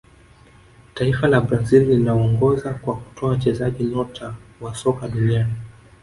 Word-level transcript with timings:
taifa 0.93 1.27
la 1.27 1.41
brazil 1.41 1.83
linaongoza 1.89 2.73
kwa 2.73 2.95
kutoa 2.97 3.29
wachezaji 3.29 3.83
nyota 3.83 4.35
wa 4.61 4.75
soka 4.75 5.07
duniani 5.07 5.53